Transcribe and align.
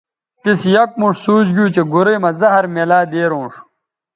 تِس 0.41 0.61
یک 0.75 0.91
موݜ 0.99 1.15
سوچ 1.25 1.47
گیو 1.55 1.65
چہء 1.75 1.85
گورئ 1.91 2.17
مہ 2.23 2.31
زہر 2.39 2.65
میلہ 2.73 2.99
دیرونݜ 3.11 3.53